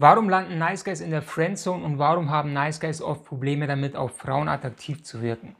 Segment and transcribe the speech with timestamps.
[0.00, 3.96] Warum landen Nice Guys in der Friendzone und warum haben Nice Guys oft Probleme damit,
[3.96, 5.56] auf Frauen attraktiv zu wirken?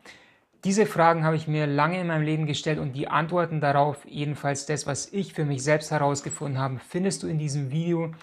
[0.65, 4.65] Diese Fragen habe ich mir lange in meinem Leben gestellt und die Antworten darauf, jedenfalls
[4.65, 8.15] das, was ich für mich selbst herausgefunden habe, findest du in diesem Video.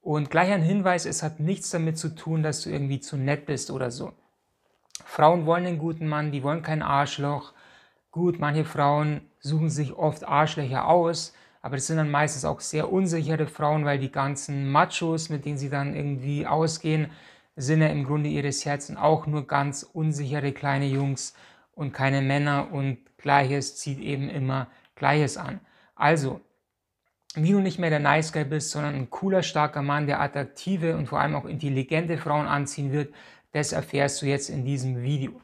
[0.00, 3.46] Und gleich ein Hinweis, es hat nichts damit zu tun, dass du irgendwie zu nett
[3.46, 4.14] bist oder so.
[5.04, 7.52] Frauen wollen einen guten Mann, die wollen kein Arschloch.
[8.10, 12.92] Gut, manche Frauen suchen sich oft Arschlöcher aus, aber das sind dann meistens auch sehr
[12.92, 17.10] unsichere Frauen, weil die ganzen Machos, mit denen sie dann irgendwie ausgehen,
[17.54, 21.34] sind ja im Grunde ihres Herzens auch nur ganz unsichere kleine Jungs
[21.74, 25.60] und keine Männer und Gleiches zieht eben immer Gleiches an.
[25.94, 26.40] Also,
[27.34, 30.96] wie du nicht mehr der Nice Guy bist, sondern ein cooler, starker Mann, der attraktive
[30.96, 33.14] und vor allem auch intelligente Frauen anziehen wird,
[33.52, 35.40] das erfährst du jetzt in diesem Video.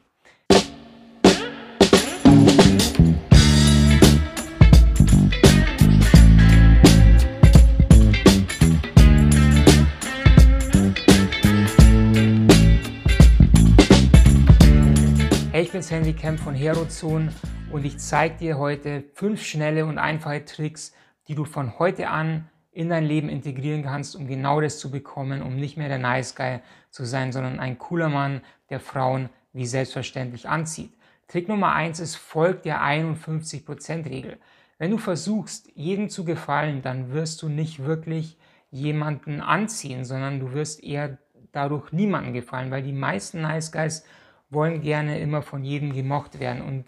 [15.71, 17.31] Sandy Kemp von Herozone
[17.71, 20.93] und ich zeige dir heute fünf schnelle und einfache Tricks,
[21.27, 25.43] die du von heute an in dein Leben integrieren kannst, um genau das zu bekommen,
[25.43, 29.67] um nicht mehr der Nice Guy zu sein, sondern ein cooler Mann, der Frauen wie
[29.67, 30.91] selbstverständlich anzieht.
[31.27, 34.39] Trick Nummer eins ist, folgt der 51%-Regel.
[34.79, 38.37] Wenn du versuchst, jedem zu gefallen, dann wirst du nicht wirklich
[38.71, 41.19] jemanden anziehen, sondern du wirst eher
[41.51, 44.03] dadurch niemanden gefallen, weil die meisten Nice Guys
[44.49, 46.61] wollen gerne immer von jedem gemocht werden.
[46.61, 46.85] Und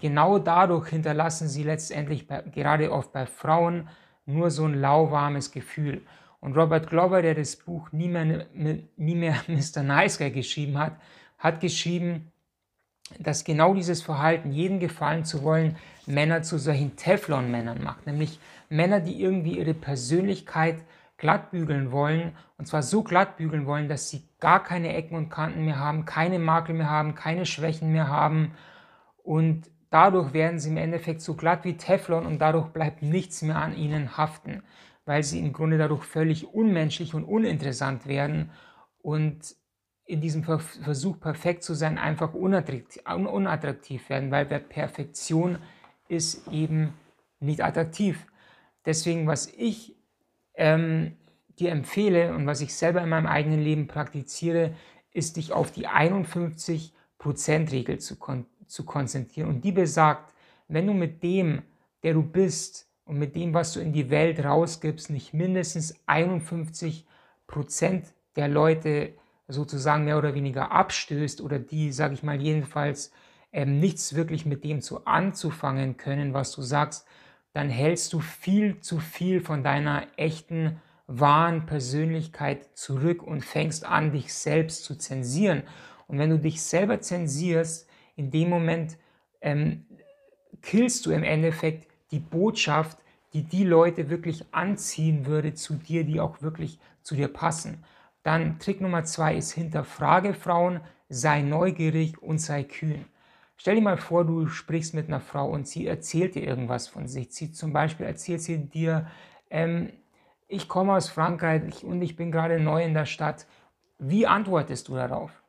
[0.00, 3.88] genau dadurch hinterlassen sie letztendlich bei, gerade oft bei Frauen
[4.26, 6.02] nur so ein lauwarmes Gefühl.
[6.40, 9.82] Und Robert Glover, der das Buch Nie mehr, nie mehr Mr.
[9.82, 10.96] Nice Guy geschrieben hat,
[11.38, 12.32] hat geschrieben,
[13.18, 18.06] dass genau dieses Verhalten, jeden gefallen zu wollen, Männer zu solchen Teflon-Männern macht.
[18.06, 20.76] Nämlich Männer, die irgendwie ihre Persönlichkeit
[21.16, 22.36] glatt bügeln wollen.
[22.58, 26.04] Und zwar so glatt bügeln wollen, dass sie gar keine Ecken und Kanten mehr haben,
[26.04, 28.52] keine Makel mehr haben, keine Schwächen mehr haben.
[29.22, 33.56] Und dadurch werden sie im Endeffekt so glatt wie Teflon und dadurch bleibt nichts mehr
[33.56, 34.62] an ihnen haften,
[35.04, 38.50] weil sie im Grunde dadurch völlig unmenschlich und uninteressant werden
[39.00, 39.56] und
[40.04, 45.58] in diesem Versuch perfekt zu sein einfach unattraktiv werden, weil Perfektion
[46.08, 46.92] ist eben
[47.40, 48.24] nicht attraktiv.
[48.84, 49.95] Deswegen, was ich
[50.56, 51.16] ähm,
[51.58, 54.74] dir empfehle und was ich selber in meinem eigenen Leben praktiziere,
[55.12, 59.48] ist dich auf die 51%-Regel zu, kon zu konzentrieren.
[59.48, 60.34] Und die besagt,
[60.68, 61.62] wenn du mit dem,
[62.02, 67.04] der du bist und mit dem, was du in die Welt rausgibst, nicht mindestens 51%
[68.34, 69.14] der Leute
[69.48, 73.12] sozusagen mehr oder weniger abstößt oder die, sage ich mal, jedenfalls
[73.52, 77.06] ähm, nichts wirklich mit dem zu anzufangen können, was du sagst,
[77.56, 84.12] dann hältst du viel zu viel von deiner echten, wahren Persönlichkeit zurück und fängst an,
[84.12, 85.62] dich selbst zu zensieren.
[86.06, 88.98] Und wenn du dich selber zensierst, in dem Moment
[89.40, 89.86] ähm,
[90.60, 92.98] killst du im Endeffekt die Botschaft,
[93.32, 97.84] die die Leute wirklich anziehen würde zu dir, die auch wirklich zu dir passen.
[98.22, 103.06] Dann Trick Nummer zwei ist hinterfrage Frauen, sei neugierig und sei kühn.
[103.56, 107.08] Stell dir mal vor, du sprichst mit einer Frau und sie erzählt dir irgendwas von
[107.08, 107.32] sich.
[107.32, 109.06] Sie zum Beispiel erzählt sie dir,
[109.50, 109.90] ähm,
[110.48, 113.46] ich komme aus Frankreich und ich bin gerade neu in der Stadt.
[113.98, 115.42] Wie antwortest du darauf?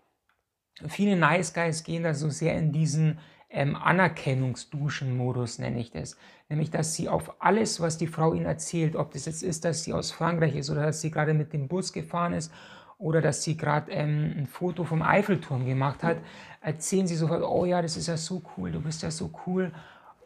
[0.88, 3.20] Viele Nice Guys gehen da so sehr in diesen
[3.50, 6.18] ähm, Anerkennungsduschen-Modus, nenne ich das.
[6.50, 9.84] Nämlich, dass sie auf alles, was die Frau ihnen erzählt, ob das jetzt ist, dass
[9.84, 12.52] sie aus Frankreich ist oder dass sie gerade mit dem Bus gefahren ist
[12.98, 16.18] oder dass sie gerade ähm, ein Foto vom Eiffelturm gemacht hat,
[16.62, 19.72] erzählen sie sofort, oh ja, das ist ja so cool, du bist ja so cool.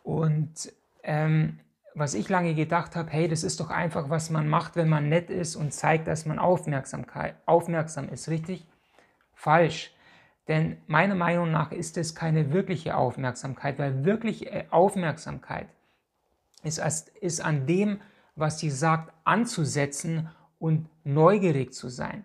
[0.03, 0.71] Und
[1.03, 1.59] ähm,
[1.93, 5.09] was ich lange gedacht habe, hey, das ist doch einfach, was man macht, wenn man
[5.09, 8.65] nett ist und zeigt, dass man Aufmerksamkeit, aufmerksam ist, richtig?
[9.33, 9.93] Falsch.
[10.47, 15.67] Denn meiner Meinung nach ist es keine wirkliche Aufmerksamkeit, weil wirkliche äh, Aufmerksamkeit
[16.63, 16.79] ist,
[17.19, 17.99] ist an dem,
[18.35, 20.29] was sie sagt, anzusetzen
[20.59, 22.23] und neugierig zu sein.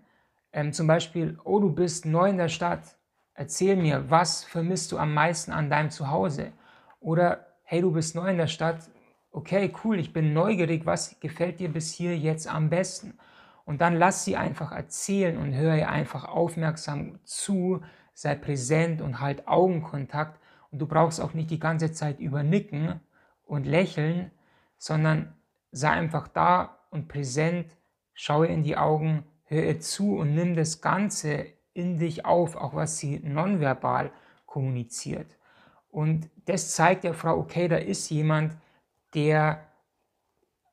[0.56, 2.96] Ähm, zum Beispiel, oh, du bist neu in der Stadt,
[3.34, 6.50] erzähl mir, was vermisst du am meisten an deinem Zuhause?
[6.98, 8.88] Oder, hey, du bist neu in der Stadt,
[9.30, 13.18] okay, cool, ich bin neugierig, was gefällt dir bis hier jetzt am besten?
[13.66, 17.82] Und dann lass sie einfach erzählen und höre ihr einfach aufmerksam zu,
[18.14, 20.40] sei präsent und halt Augenkontakt.
[20.70, 23.00] Und du brauchst auch nicht die ganze Zeit übernicken
[23.44, 24.30] und lächeln,
[24.78, 25.34] sondern
[25.70, 27.76] sei einfach da und präsent,
[28.14, 32.98] schaue in die Augen, hör zu und nimm das Ganze in dich auf, auch was
[32.98, 34.10] sie nonverbal
[34.46, 35.36] kommuniziert.
[35.90, 38.56] Und das zeigt der Frau, okay, da ist jemand,
[39.14, 39.66] der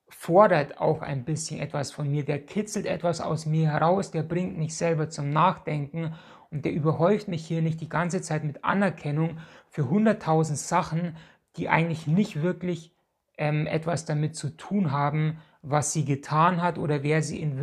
[0.09, 4.57] fordert auch ein bisschen etwas von mir, der kitzelt etwas aus mir heraus, der bringt
[4.57, 6.15] mich selber zum Nachdenken
[6.51, 9.37] und der überhäuft mich hier nicht die ganze Zeit mit Anerkennung
[9.69, 11.17] für hunderttausend Sachen,
[11.57, 12.91] die eigentlich nicht wirklich
[13.37, 17.59] ähm, etwas damit zu tun haben, was sie getan hat oder wer sie in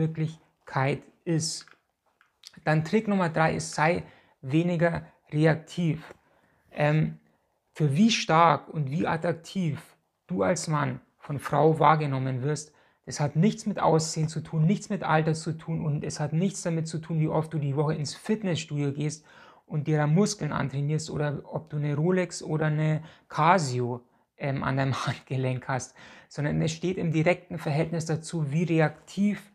[0.70, 1.66] Wirklichkeit ist.
[2.64, 4.04] Dann Trick Nummer drei ist, sei
[4.40, 6.14] weniger reaktiv.
[6.72, 7.18] Ähm,
[7.72, 9.96] für wie stark und wie attraktiv
[10.26, 12.72] du als Mann von Frau wahrgenommen wirst,
[13.06, 16.32] das hat nichts mit Aussehen zu tun, nichts mit Alter zu tun und es hat
[16.32, 19.24] nichts damit zu tun, wie oft du die Woche ins Fitnessstudio gehst
[19.66, 24.02] und dir da Muskeln antrainierst oder ob du eine Rolex oder eine Casio
[24.36, 25.96] ähm, an deinem Handgelenk hast,
[26.28, 29.50] sondern es steht im direkten Verhältnis dazu, wie reaktiv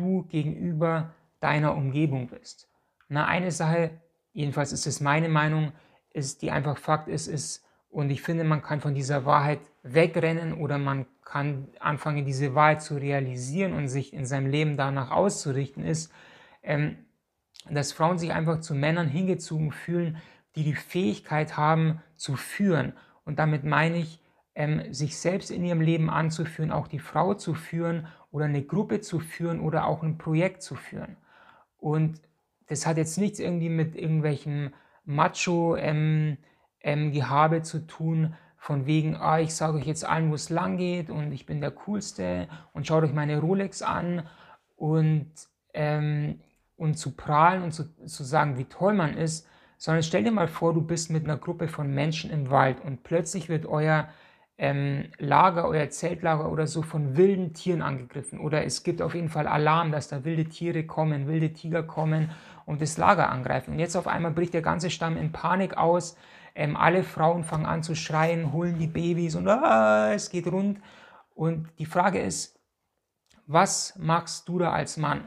[0.00, 2.68] du gegenüber deiner Umgebung bist.
[3.08, 3.90] Na, eine Sache,
[4.32, 5.72] jedenfalls ist es meine Meinung,
[6.12, 10.54] ist, die einfach Fakt ist, ist, und ich finde, man kann von dieser Wahrheit wegrennen
[10.54, 15.84] oder man kann anfangen, diese Wahrheit zu realisieren und sich in seinem Leben danach auszurichten,
[15.84, 16.12] ist,
[16.62, 16.98] ähm,
[17.68, 20.18] dass Frauen sich einfach zu Männern hingezogen fühlen,
[20.54, 22.92] die die Fähigkeit haben zu führen.
[23.24, 24.20] Und damit meine ich,
[24.54, 29.00] ähm, sich selbst in ihrem Leben anzuführen, auch die Frau zu führen oder eine Gruppe
[29.00, 31.16] zu führen oder auch ein Projekt zu führen.
[31.78, 32.20] Und
[32.68, 34.72] das hat jetzt nichts irgendwie mit irgendwelchen
[35.04, 36.38] Macho-Gehabe ähm,
[36.82, 41.08] ähm, zu tun, von wegen, ah, ich sage euch jetzt allen, wo es lang geht
[41.08, 44.28] und ich bin der Coolste und schaut euch meine Rolex an
[44.76, 45.32] und,
[45.72, 46.40] ähm,
[46.76, 49.48] und zu prahlen und zu, zu sagen, wie toll man ist,
[49.78, 53.02] sondern stell dir mal vor, du bist mit einer Gruppe von Menschen im Wald und
[53.02, 54.10] plötzlich wird euer
[54.62, 58.38] ähm, Lager, euer Zeltlager oder so von wilden Tieren angegriffen.
[58.38, 62.30] Oder es gibt auf jeden Fall Alarm, dass da wilde Tiere kommen, wilde Tiger kommen
[62.66, 63.72] und das Lager angreifen.
[63.72, 66.14] Und jetzt auf einmal bricht der ganze Stamm in Panik aus.
[66.54, 70.78] Ähm, alle Frauen fangen an zu schreien, holen die Babys und ah, es geht rund.
[71.34, 72.60] Und die Frage ist,
[73.46, 75.24] was machst du da als Mann?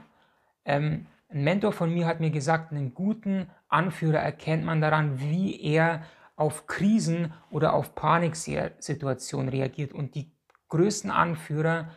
[0.64, 5.60] Ähm, ein Mentor von mir hat mir gesagt, einen guten Anführer erkennt man daran, wie
[5.60, 6.04] er
[6.36, 9.94] auf Krisen oder auf Paniksituationen reagiert.
[9.94, 10.32] Und die
[10.70, 11.90] größten Anführer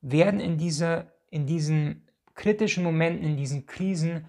[0.00, 4.26] werden in, dieser, in diesen kritischen Momenten, in diesen Krisen,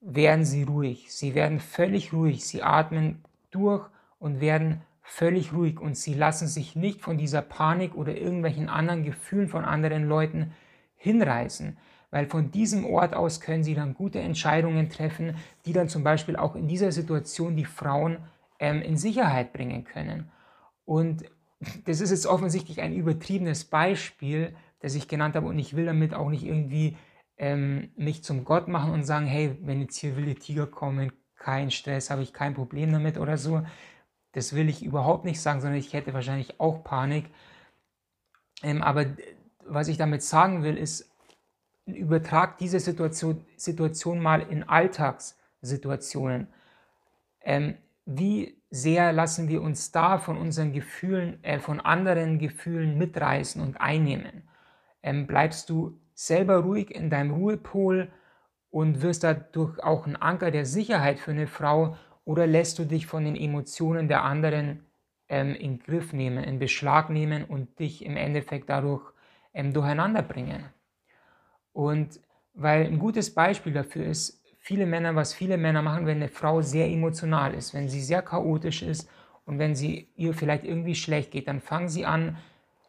[0.00, 1.12] werden sie ruhig.
[1.12, 2.44] Sie werden völlig ruhig.
[2.46, 3.86] Sie atmen durch
[4.18, 5.78] und werden völlig ruhig.
[5.78, 10.52] Und sie lassen sich nicht von dieser Panik oder irgendwelchen anderen Gefühlen von anderen Leuten
[10.96, 11.76] hinreißen
[12.10, 16.36] weil von diesem Ort aus können sie dann gute Entscheidungen treffen, die dann zum Beispiel
[16.36, 18.18] auch in dieser Situation die Frauen
[18.60, 20.30] ähm, in Sicherheit bringen können.
[20.84, 21.24] Und
[21.86, 26.14] das ist jetzt offensichtlich ein übertriebenes Beispiel, das ich genannt habe und ich will damit
[26.14, 26.96] auch nicht irgendwie
[27.36, 31.70] ähm, mich zum Gott machen und sagen, hey, wenn jetzt hier wilde Tiger kommen, kein
[31.70, 33.62] Stress, habe ich kein Problem damit oder so.
[34.32, 37.30] Das will ich überhaupt nicht sagen, sondern ich hätte wahrscheinlich auch Panik.
[38.62, 39.06] Ähm, aber
[39.64, 41.10] was ich damit sagen will, ist,
[41.86, 46.46] übertrag diese Situation, Situation mal in Alltagssituationen.
[47.42, 47.76] Ähm,
[48.12, 53.80] wie sehr lassen wir uns da von unseren Gefühlen, äh, von anderen Gefühlen mitreißen und
[53.80, 54.48] einnehmen?
[55.02, 58.10] Ähm, bleibst du selber ruhig in deinem Ruhepol
[58.70, 63.06] und wirst dadurch auch ein Anker der Sicherheit für eine Frau oder lässt du dich
[63.06, 64.86] von den Emotionen der anderen
[65.28, 69.12] ähm, in Griff nehmen, in Beschlag nehmen und dich im Endeffekt dadurch
[69.54, 70.64] ähm, durcheinander bringen?
[71.72, 72.20] Und
[72.54, 76.62] weil ein gutes Beispiel dafür ist, viele Männer, was viele Männer machen, wenn eine Frau
[76.62, 79.08] sehr emotional ist, wenn sie sehr chaotisch ist
[79.46, 82.36] und wenn sie ihr vielleicht irgendwie schlecht geht, dann fangen sie an,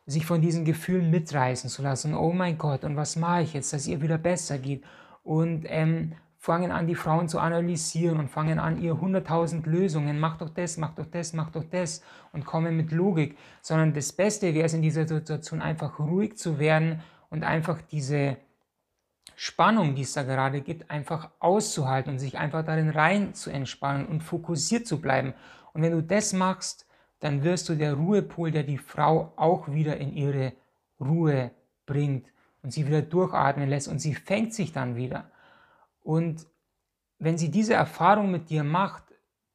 [0.06, 2.14] sich von diesen Gefühlen mitreißen zu lassen.
[2.14, 4.84] Oh mein Gott, und was mache ich jetzt, dass ihr wieder besser geht?
[5.24, 10.38] Und ähm, fangen an, die Frauen zu analysieren und fangen an, ihr hunderttausend Lösungen, mach
[10.38, 12.04] doch das, mach doch das, mach doch das
[12.34, 13.38] und kommen mit Logik.
[13.62, 18.38] Sondern das Beste wäre es in dieser Situation einfach ruhig zu werden und einfach diese
[19.36, 24.06] Spannung, die es da gerade gibt, einfach auszuhalten und sich einfach darin rein zu entspannen
[24.06, 25.34] und fokussiert zu bleiben.
[25.74, 26.86] Und wenn du das machst,
[27.20, 30.54] dann wirst du der Ruhepol, der die Frau auch wieder in ihre
[31.00, 31.52] Ruhe
[31.86, 35.32] bringt und sie wieder durchatmen lässt und sie fängt sich dann wieder.
[36.04, 36.46] Und
[37.20, 39.04] wenn sie diese Erfahrung mit dir macht,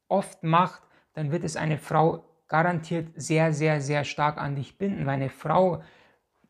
[0.08, 0.82] oft macht,
[1.14, 5.30] dann wird es eine Frau garantiert sehr, sehr, sehr stark an dich binden, weil eine
[5.30, 5.82] Frau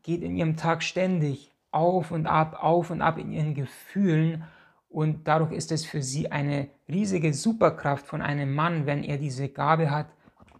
[0.03, 4.43] geht in ihrem Tag ständig auf und ab, auf und ab in ihren Gefühlen
[4.89, 9.49] und dadurch ist es für sie eine riesige Superkraft von einem Mann, wenn er diese
[9.49, 10.07] Gabe hat,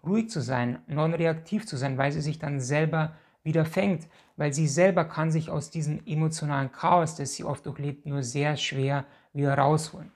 [0.06, 4.68] ruhig zu sein, non-reaktiv zu sein, weil sie sich dann selber wieder fängt, weil sie
[4.68, 9.58] selber kann sich aus diesem emotionalen Chaos, das sie oft durchlebt, nur sehr schwer wieder
[9.58, 10.12] rausholen.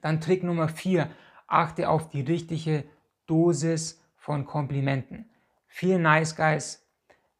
[0.00, 1.08] Dann Trick Nummer vier:
[1.46, 2.84] achte auf die richtige
[3.26, 5.30] Dosis von Komplimenten.
[5.66, 6.86] Viele Nice Guys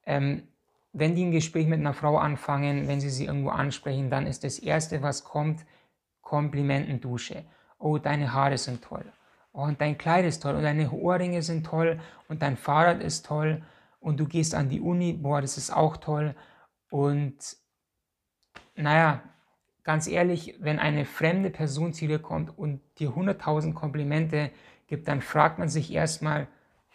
[0.07, 0.49] ähm,
[0.95, 4.45] wenn die ein Gespräch mit einer Frau anfangen, wenn sie sie irgendwo ansprechen, dann ist
[4.45, 5.67] das Erste, was kommt,
[6.23, 7.45] Komplimentendusche.
[7.79, 9.05] Oh, deine Haare sind toll.
[9.53, 10.55] Oh, und dein Kleid ist toll.
[10.55, 12.01] Und deine Ohrringe sind toll.
[12.29, 13.63] Und dein Fahrrad ist toll.
[14.01, 15.13] Und du gehst an die Uni.
[15.13, 16.35] Boah, das ist auch toll.
[16.91, 17.57] Und
[18.77, 19.23] naja,
[19.83, 24.51] ganz ehrlich, wenn eine fremde Person zu dir kommt und dir 100.000 Komplimente
[24.87, 26.47] gibt, dann fragt man sich erstmal,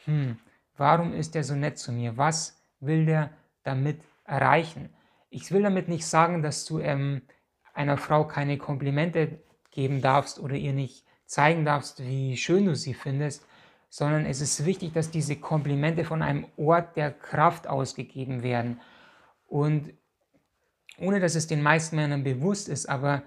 [0.06, 0.38] hm,
[0.77, 2.18] warum ist der so nett zu mir?
[2.18, 3.29] Was will der
[3.63, 4.89] damit erreichen?
[5.30, 7.22] Ich will damit nicht sagen, dass du ähm,
[7.74, 9.39] einer Frau keine Komplimente
[9.72, 13.46] geben darfst oder ihr nicht zeigen darfst, wie schön du sie findest,
[13.89, 18.82] sondern es ist wichtig, dass diese Komplimente von einem Ort der Kraft ausgegeben werden.
[19.48, 19.94] Und
[21.00, 23.24] ohne dass es den meisten Männern bewusst ist, aber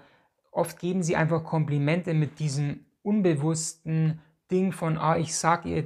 [0.51, 4.21] oft geben sie einfach Komplimente mit diesem unbewussten
[4.51, 5.83] Ding von, ah, ich sag ihr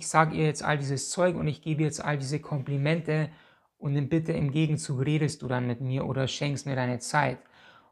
[0.00, 3.28] sag ihr jetzt all dieses Zeug und ich gebe jetzt all diese Komplimente
[3.78, 7.38] und dann bitte im Gegenzug redest du dann mit mir oder schenkst mir deine Zeit.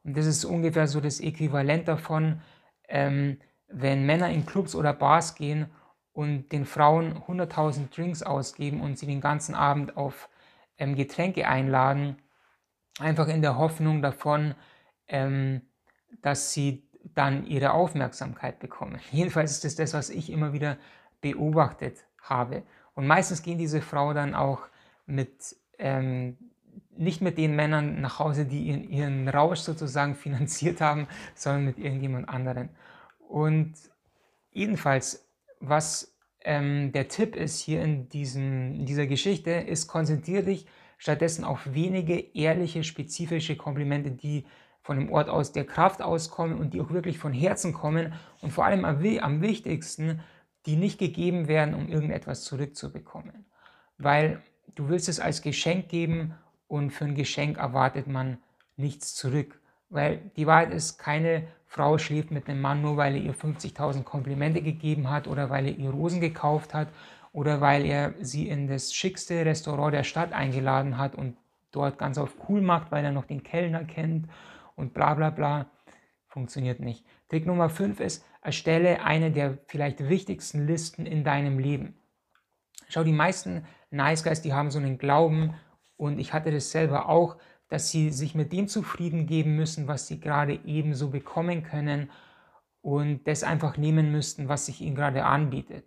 [0.03, 2.41] Und das ist ungefähr so das Äquivalent davon,
[2.89, 3.39] ähm,
[3.69, 5.71] wenn Männer in Clubs oder Bars gehen
[6.13, 10.29] und den Frauen 100.000 Drinks ausgeben und sie den ganzen Abend auf
[10.79, 12.17] ähm, Getränke einladen,
[12.99, 14.55] einfach in der Hoffnung davon,
[15.09, 15.63] ähm,
[16.23, 19.01] dass sie dann ihre Aufmerksamkeit bekommen.
[19.11, 20.77] Jedenfalls ist das das, was ich immer wieder
[21.21, 22.63] beobachtet habe.
[22.95, 24.69] Und meistens gehen diese Frauen dann auch
[25.07, 26.37] mit ähm,
[26.97, 31.79] nicht mit den Männern nach Hause, die ihren, ihren Rausch sozusagen finanziert haben, sondern mit
[31.79, 32.71] irgendjemand anderen.
[33.29, 33.75] Und
[34.53, 35.29] jedenfalls,
[35.61, 40.67] was ähm, der Tipp ist hier in, diesem, in dieser Geschichte, ist, konzentriere dich
[40.99, 44.47] stattdessen auf wenige ehrliche, spezifische Komplimente, die
[44.83, 48.13] von dem Ort aus der Kraft auskommen und die auch wirklich von Herzen kommen
[48.43, 50.21] und vor allem am, am wichtigsten,
[50.67, 53.47] die nicht gegeben werden, um irgendetwas zurückzubekommen.
[53.97, 54.43] Weil
[54.75, 56.35] du willst es als Geschenk geben
[56.69, 58.39] und für ein Geschenk erwartet man
[58.77, 59.61] nichts zurück.
[59.91, 64.03] Weil die Wahrheit ist, keine Frau schläft mit einem Mann nur, weil er ihr 50.000
[64.03, 66.89] Komplimente gegeben hat oder weil er ihr Rosen gekauft hat
[67.33, 71.37] oder weil er sie in das schickste Restaurant der Stadt eingeladen hat und
[71.73, 74.29] dort ganz auf cool macht, weil er noch den Kellner kennt
[74.77, 75.67] und bla bla bla.
[76.29, 77.05] Funktioniert nicht.
[77.29, 81.95] Trick Nummer 5 ist, erstelle eine der vielleicht wichtigsten Listen in deinem Leben.
[82.89, 85.55] Schau, die meisten Nice Guys, die haben so einen Glauben,
[85.97, 87.37] und ich hatte das selber auch,
[87.69, 92.11] dass sie sich mit dem zufrieden geben müssen, was sie gerade ebenso bekommen können
[92.83, 95.85] und das einfach nehmen müssten, was sich ihnen gerade anbietet.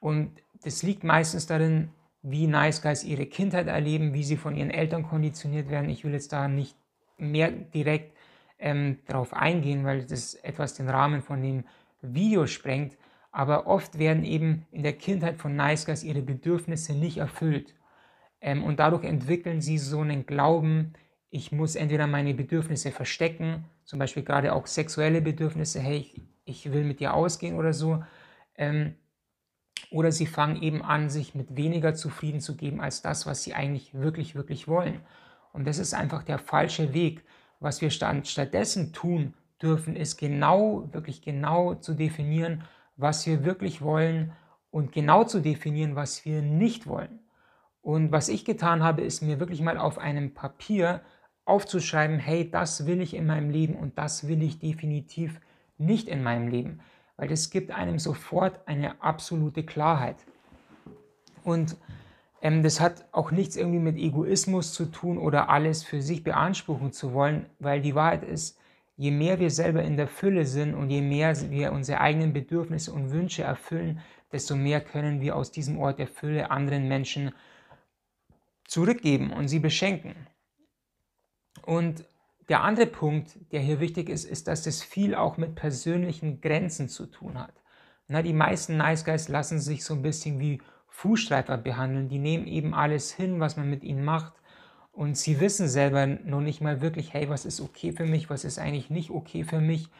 [0.00, 1.90] Und das liegt meistens darin,
[2.22, 5.88] wie Nice Guys ihre Kindheit erleben, wie sie von ihren Eltern konditioniert werden.
[5.88, 6.76] Ich will jetzt da nicht
[7.18, 8.16] mehr direkt
[8.58, 11.64] ähm, darauf eingehen, weil das etwas den Rahmen von dem
[12.02, 12.96] Video sprengt.
[13.36, 17.74] Aber oft werden eben in der Kindheit von Nice Guys ihre Bedürfnisse nicht erfüllt.
[18.40, 20.94] Ähm, und dadurch entwickeln sie so einen Glauben,
[21.28, 26.72] ich muss entweder meine Bedürfnisse verstecken, zum Beispiel gerade auch sexuelle Bedürfnisse, hey, ich, ich
[26.72, 28.02] will mit dir ausgehen oder so.
[28.54, 28.94] Ähm,
[29.90, 33.52] oder sie fangen eben an, sich mit weniger zufrieden zu geben als das, was sie
[33.52, 35.02] eigentlich wirklich, wirklich wollen.
[35.52, 37.22] Und das ist einfach der falsche Weg.
[37.60, 42.64] Was wir stattdessen tun dürfen, ist genau, wirklich genau zu definieren,
[42.96, 44.32] was wir wirklich wollen
[44.70, 47.20] und genau zu definieren, was wir nicht wollen.
[47.82, 51.02] Und was ich getan habe, ist mir wirklich mal auf einem Papier
[51.44, 55.40] aufzuschreiben, hey, das will ich in meinem Leben und das will ich definitiv
[55.78, 56.80] nicht in meinem Leben.
[57.16, 60.16] Weil das gibt einem sofort eine absolute Klarheit.
[61.44, 61.76] Und
[62.42, 66.92] ähm, das hat auch nichts irgendwie mit Egoismus zu tun oder alles für sich beanspruchen
[66.92, 68.58] zu wollen, weil die Wahrheit ist,
[68.96, 72.92] je mehr wir selber in der Fülle sind und je mehr wir unsere eigenen Bedürfnisse
[72.92, 74.00] und Wünsche erfüllen,
[74.32, 77.32] desto mehr können wir aus diesem Ort der Fülle anderen Menschen
[78.64, 80.14] zurückgeben und sie beschenken.
[81.62, 82.04] Und
[82.48, 86.88] der andere Punkt, der hier wichtig ist, ist, dass das viel auch mit persönlichen Grenzen
[86.88, 87.54] zu tun hat.
[88.08, 92.08] Na, die meisten Nice Guys lassen sich so ein bisschen wie Fußstreifer behandeln.
[92.08, 94.34] Die nehmen eben alles hin, was man mit ihnen macht.
[94.96, 98.46] Und sie wissen selber noch nicht mal wirklich, hey, was ist okay für mich, was
[98.46, 99.90] ist eigentlich nicht okay für mich.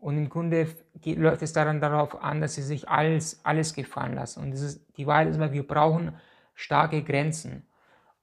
[0.00, 0.66] Und im Grunde
[1.00, 4.42] geht, läuft es daran darauf an, dass sie sich alles, alles gefallen lassen.
[4.42, 6.14] Und ist, die Wahrheit ist immer, wir brauchen
[6.56, 7.64] starke Grenzen.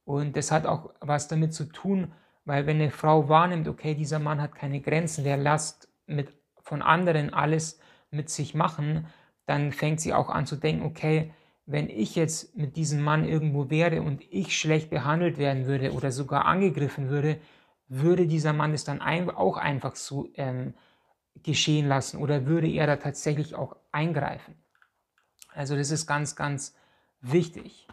[0.04, 2.12] Und das hat auch was damit zu tun,
[2.44, 6.82] weil wenn eine Frau wahrnimmt, okay, dieser Mann hat keine Grenzen, der lässt mit, von
[6.82, 7.80] anderen alles
[8.12, 9.08] mit sich machen,
[9.46, 11.34] dann fängt sie auch an zu denken, okay,
[11.68, 16.14] wenn ich jetzt mit diesem Mann irgendwo wäre und ich schlecht behandelt werden würde oder
[16.14, 17.42] sogar angegriffen würde,
[17.90, 20.74] würde dieser Mann es dann ein, auch einfach so ähm,
[21.44, 24.56] geschehen lassen oder würde er da tatsächlich auch eingreifen.
[25.54, 26.74] Also das ist ganz, ganz
[27.20, 27.86] wichtig.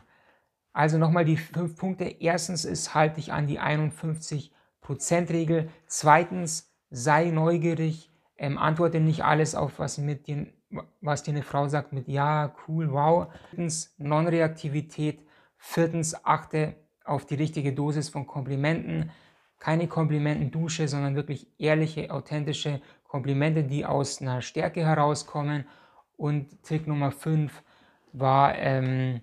[0.73, 2.05] Also nochmal die fünf Punkte.
[2.05, 5.69] Erstens ist, halte dich an die 51%-Regel.
[5.87, 8.13] Zweitens, sei neugierig.
[8.37, 10.49] Ähm, antworte nicht alles auf, was, mit dir,
[11.01, 13.29] was dir eine Frau sagt mit Ja, cool, wow.
[13.51, 15.21] Drittens, Non-Reaktivität.
[15.57, 19.11] Viertens, achte auf die richtige Dosis von Komplimenten.
[19.59, 25.67] Keine Komplimentendusche, sondern wirklich ehrliche, authentische Komplimente, die aus einer Stärke herauskommen.
[26.17, 27.63] Und Trick Nummer 5
[28.13, 29.23] war, ähm,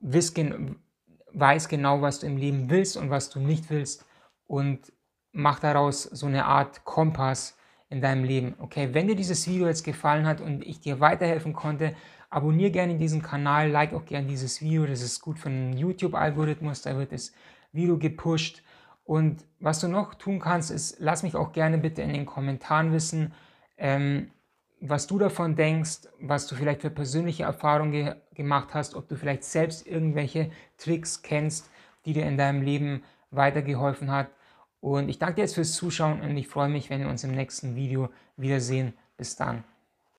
[0.00, 4.06] weiß genau, was du im Leben willst und was du nicht willst
[4.46, 4.92] und
[5.32, 7.57] mach daraus so eine Art Kompass
[7.90, 8.54] in deinem Leben.
[8.58, 11.94] Okay, wenn dir dieses Video jetzt gefallen hat und ich dir weiterhelfen konnte,
[12.30, 16.82] abonniere gerne diesen Kanal, like auch gerne dieses Video, das ist gut für den YouTube-Algorithmus,
[16.82, 17.32] da wird das
[17.72, 18.62] Video gepusht.
[19.04, 22.92] Und was du noch tun kannst, ist, lass mich auch gerne bitte in den Kommentaren
[22.92, 23.32] wissen,
[23.78, 24.30] ähm,
[24.80, 29.16] was du davon denkst, was du vielleicht für persönliche Erfahrungen ge gemacht hast, ob du
[29.16, 31.68] vielleicht selbst irgendwelche Tricks kennst,
[32.04, 33.02] die dir in deinem Leben
[33.32, 34.28] weitergeholfen hat.
[34.80, 37.32] Und ich danke dir jetzt fürs Zuschauen und ich freue mich, wenn wir uns im
[37.32, 38.92] nächsten Video wiedersehen.
[39.16, 39.64] Bis dann.